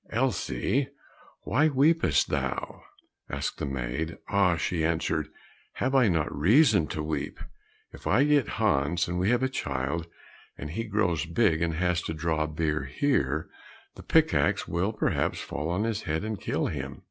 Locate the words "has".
11.75-12.01